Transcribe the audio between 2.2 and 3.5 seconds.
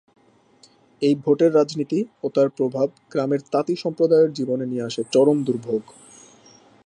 ও তার প্রভাব গ্রামের